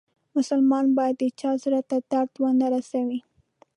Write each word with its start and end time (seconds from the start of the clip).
مسلمان 0.35 0.85
باید 0.97 1.15
د 1.19 1.23
چا 1.39 1.51
زړه 1.63 1.81
ته 1.89 1.97
درد 2.11 2.33
و 2.37 2.43
نه 2.59 2.67
روسوي. 2.73 3.19